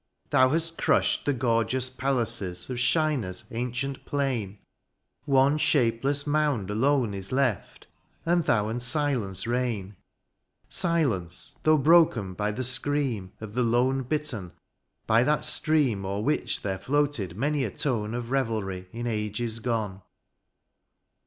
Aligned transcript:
Thou 0.31 0.49
hast 0.49 0.79
crushed 0.79 1.25
the 1.25 1.33
gorgeous 1.33 1.87
palaces 1.91 2.71
Of 2.71 2.79
Shinar's 2.79 3.43
ancient 3.51 4.03
plain; 4.03 4.57
One 5.25 5.59
shapeless 5.59 6.25
mound 6.25 6.71
(a) 6.71 6.73
alone 6.73 7.13
is 7.13 7.31
left 7.31 7.85
And 8.25 8.43
thou 8.43 8.67
and 8.67 8.81
silence 8.81 9.45
reign:— 9.45 9.95
Silence^ 10.71 11.57
though 11.61 11.77
broken 11.77 12.33
by 12.33 12.51
the 12.51 12.63
scream 12.63 13.33
Of 13.39 13.53
the 13.53 13.61
lone 13.61 14.03
bittern^ 14.03 14.53
by 15.05 15.23
that 15.23 15.45
stream 15.45 16.03
O'er 16.03 16.23
which 16.23 16.63
there 16.63 16.79
floated 16.79 17.37
many 17.37 17.63
a 17.63 17.69
tone 17.69 18.15
Of 18.15 18.31
revelry 18.31 18.87
in 18.91 19.05
ages 19.05 19.59
gone. 19.59 20.01